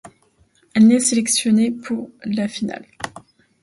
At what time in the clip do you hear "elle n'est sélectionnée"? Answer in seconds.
0.73-1.69